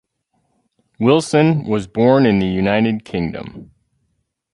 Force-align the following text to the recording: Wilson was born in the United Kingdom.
Wilson 0.99 1.63
was 1.67 1.85
born 1.85 2.25
in 2.25 2.39
the 2.39 2.47
United 2.47 3.05
Kingdom. 3.05 3.69